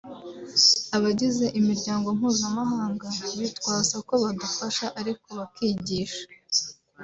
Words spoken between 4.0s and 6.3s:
ko badufasha ariko bakigisha